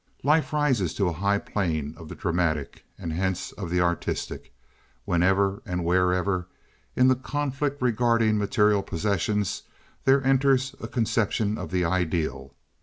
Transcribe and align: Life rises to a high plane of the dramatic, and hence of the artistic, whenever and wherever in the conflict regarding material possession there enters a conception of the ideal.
Life 0.23 0.51
rises 0.51 0.95
to 0.95 1.09
a 1.09 1.13
high 1.13 1.37
plane 1.37 1.93
of 1.95 2.09
the 2.09 2.15
dramatic, 2.15 2.85
and 2.97 3.13
hence 3.13 3.51
of 3.51 3.69
the 3.69 3.81
artistic, 3.81 4.51
whenever 5.05 5.61
and 5.63 5.85
wherever 5.85 6.47
in 6.95 7.07
the 7.07 7.15
conflict 7.15 7.79
regarding 7.83 8.39
material 8.39 8.81
possession 8.81 9.43
there 10.05 10.23
enters 10.25 10.73
a 10.79 10.87
conception 10.87 11.55
of 11.59 11.69
the 11.69 11.85
ideal. 11.85 12.55